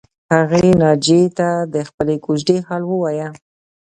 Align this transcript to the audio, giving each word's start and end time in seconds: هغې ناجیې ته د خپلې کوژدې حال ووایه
هغې 0.33 0.65
ناجیې 0.81 1.21
ته 1.37 1.49
د 1.73 1.75
خپلې 1.89 2.15
کوژدې 2.25 2.57
حال 2.67 2.83
ووایه 2.87 3.29